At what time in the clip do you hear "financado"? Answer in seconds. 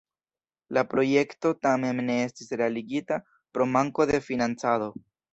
4.31-4.89